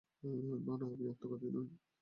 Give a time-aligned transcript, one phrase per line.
[0.23, 1.67] না, না, আমি আত্মঘাতী নই।